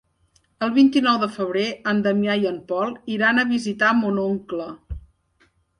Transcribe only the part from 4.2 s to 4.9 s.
oncle.